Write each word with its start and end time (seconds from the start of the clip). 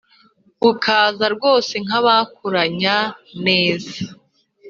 Bukaza 0.61 1.25
rwose 1.35 1.73
nk’abakuranye 1.85 2.97
neza 3.45 3.97